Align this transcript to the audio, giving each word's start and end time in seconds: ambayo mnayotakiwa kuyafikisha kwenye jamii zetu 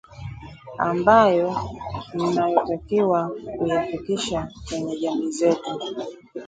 ambayo 0.77 1.53
mnayotakiwa 2.13 3.31
kuyafikisha 3.57 4.47
kwenye 4.69 4.97
jamii 4.99 5.31
zetu 5.31 5.71